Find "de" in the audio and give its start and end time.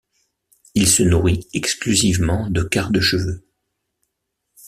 2.49-2.63, 2.89-2.99